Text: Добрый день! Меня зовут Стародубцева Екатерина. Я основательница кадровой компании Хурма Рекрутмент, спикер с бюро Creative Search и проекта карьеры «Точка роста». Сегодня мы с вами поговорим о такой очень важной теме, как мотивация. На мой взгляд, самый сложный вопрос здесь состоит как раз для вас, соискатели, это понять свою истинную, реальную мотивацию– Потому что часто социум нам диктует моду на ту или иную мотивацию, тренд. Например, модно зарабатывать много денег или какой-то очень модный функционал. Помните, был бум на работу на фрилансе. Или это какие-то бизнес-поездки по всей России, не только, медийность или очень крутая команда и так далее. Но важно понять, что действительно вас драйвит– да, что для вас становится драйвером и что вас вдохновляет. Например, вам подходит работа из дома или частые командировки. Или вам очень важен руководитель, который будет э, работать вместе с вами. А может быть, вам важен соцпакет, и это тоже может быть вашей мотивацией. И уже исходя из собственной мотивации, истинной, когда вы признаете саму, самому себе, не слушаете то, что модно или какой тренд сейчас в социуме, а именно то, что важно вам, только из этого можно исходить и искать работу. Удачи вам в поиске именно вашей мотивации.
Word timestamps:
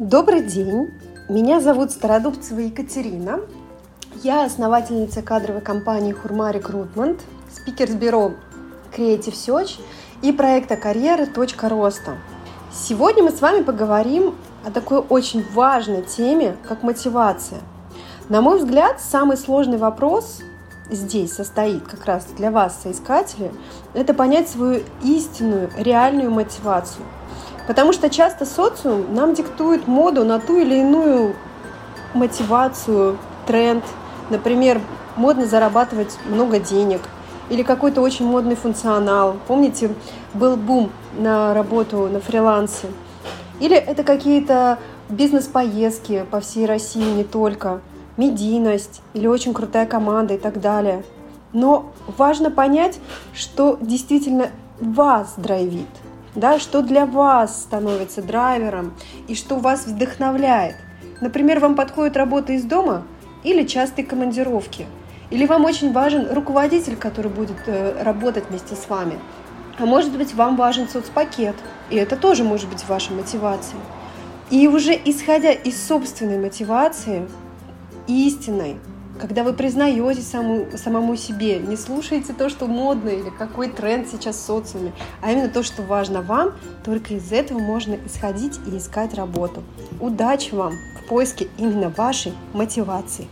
Добрый 0.00 0.42
день! 0.42 0.92
Меня 1.28 1.60
зовут 1.60 1.92
Стародубцева 1.92 2.58
Екатерина. 2.58 3.38
Я 4.24 4.44
основательница 4.44 5.22
кадровой 5.22 5.60
компании 5.60 6.10
Хурма 6.10 6.50
Рекрутмент, 6.50 7.20
спикер 7.48 7.88
с 7.88 7.94
бюро 7.94 8.32
Creative 8.92 9.32
Search 9.32 9.80
и 10.20 10.32
проекта 10.32 10.76
карьеры 10.76 11.26
«Точка 11.26 11.68
роста». 11.68 12.16
Сегодня 12.72 13.22
мы 13.22 13.30
с 13.30 13.40
вами 13.40 13.62
поговорим 13.62 14.34
о 14.66 14.72
такой 14.72 14.98
очень 14.98 15.44
важной 15.52 16.02
теме, 16.02 16.56
как 16.66 16.82
мотивация. 16.82 17.60
На 18.28 18.40
мой 18.40 18.58
взгляд, 18.58 19.00
самый 19.00 19.36
сложный 19.36 19.78
вопрос 19.78 20.40
здесь 20.90 21.34
состоит 21.34 21.84
как 21.84 22.04
раз 22.04 22.24
для 22.36 22.50
вас, 22.50 22.80
соискатели, 22.82 23.52
это 23.94 24.12
понять 24.12 24.48
свою 24.48 24.82
истинную, 25.04 25.70
реальную 25.78 26.32
мотивацию– 26.32 27.04
Потому 27.66 27.92
что 27.92 28.10
часто 28.10 28.44
социум 28.44 29.14
нам 29.14 29.34
диктует 29.34 29.86
моду 29.86 30.24
на 30.24 30.38
ту 30.38 30.58
или 30.58 30.76
иную 30.76 31.34
мотивацию, 32.12 33.18
тренд. 33.46 33.84
Например, 34.30 34.80
модно 35.16 35.46
зарабатывать 35.46 36.18
много 36.26 36.58
денег 36.58 37.00
или 37.50 37.62
какой-то 37.62 38.00
очень 38.00 38.26
модный 38.26 38.54
функционал. 38.54 39.36
Помните, 39.46 39.94
был 40.34 40.56
бум 40.56 40.90
на 41.16 41.54
работу 41.54 42.08
на 42.08 42.20
фрилансе. 42.20 42.88
Или 43.60 43.76
это 43.76 44.02
какие-то 44.02 44.78
бизнес-поездки 45.08 46.26
по 46.30 46.40
всей 46.40 46.66
России, 46.66 47.12
не 47.12 47.24
только, 47.24 47.80
медийность 48.16 49.00
или 49.12 49.26
очень 49.26 49.54
крутая 49.54 49.86
команда 49.86 50.34
и 50.34 50.38
так 50.38 50.60
далее. 50.60 51.04
Но 51.52 51.92
важно 52.18 52.50
понять, 52.50 52.98
что 53.32 53.78
действительно 53.80 54.50
вас 54.80 55.34
драйвит– 55.36 55.88
да, 56.34 56.58
что 56.58 56.82
для 56.82 57.06
вас 57.06 57.62
становится 57.62 58.22
драйвером 58.22 58.94
и 59.28 59.34
что 59.34 59.56
вас 59.56 59.86
вдохновляет. 59.86 60.76
Например, 61.20 61.60
вам 61.60 61.74
подходит 61.74 62.16
работа 62.16 62.52
из 62.52 62.64
дома 62.64 63.04
или 63.44 63.66
частые 63.66 64.04
командировки. 64.04 64.86
Или 65.30 65.46
вам 65.46 65.64
очень 65.64 65.92
важен 65.92 66.30
руководитель, 66.32 66.96
который 66.96 67.30
будет 67.30 67.56
э, 67.66 68.02
работать 68.02 68.44
вместе 68.48 68.74
с 68.74 68.88
вами. 68.88 69.18
А 69.78 69.86
может 69.86 70.16
быть, 70.16 70.34
вам 70.34 70.56
важен 70.56 70.88
соцпакет, 70.88 71.56
и 71.90 71.96
это 71.96 72.16
тоже 72.16 72.44
может 72.44 72.68
быть 72.68 72.86
вашей 72.86 73.16
мотивацией. 73.16 73.80
И 74.50 74.68
уже 74.68 74.98
исходя 75.04 75.50
из 75.50 75.82
собственной 75.84 76.38
мотивации, 76.38 77.26
истинной, 78.06 78.76
когда 79.20 79.44
вы 79.44 79.52
признаете 79.52 80.20
саму, 80.22 80.66
самому 80.76 81.16
себе, 81.16 81.58
не 81.58 81.76
слушаете 81.76 82.32
то, 82.32 82.48
что 82.48 82.66
модно 82.66 83.10
или 83.10 83.30
какой 83.30 83.68
тренд 83.68 84.08
сейчас 84.08 84.36
в 84.36 84.40
социуме, 84.40 84.92
а 85.22 85.32
именно 85.32 85.48
то, 85.48 85.62
что 85.62 85.82
важно 85.82 86.22
вам, 86.22 86.52
только 86.84 87.14
из 87.14 87.32
этого 87.32 87.58
можно 87.58 87.96
исходить 88.06 88.58
и 88.66 88.76
искать 88.76 89.14
работу. 89.14 89.62
Удачи 90.00 90.54
вам 90.54 90.74
в 91.00 91.08
поиске 91.08 91.48
именно 91.58 91.90
вашей 91.90 92.32
мотивации. 92.52 93.28